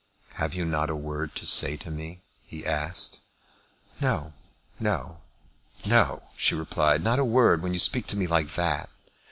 "Have 0.33 0.55
you 0.55 0.65
not 0.65 0.89
a 0.89 0.95
word 0.95 1.35
to 1.35 1.45
say 1.45 1.77
to 1.77 1.91
me?" 1.91 2.21
he 2.41 2.65
asked. 2.65 3.19
"No; 3.99 4.33
no; 4.79 5.19
no;" 5.85 6.23
she 6.35 6.55
replied, 6.55 7.03
"not 7.03 7.19
a 7.19 7.23
word 7.23 7.61
when 7.61 7.73
you 7.73 7.77
speak 7.79 8.07
to 8.07 8.17
me 8.17 8.25
like 8.25 8.51
that. 8.55 8.89